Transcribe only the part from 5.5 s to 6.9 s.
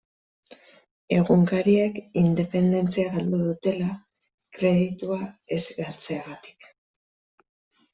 ez galtzegatik.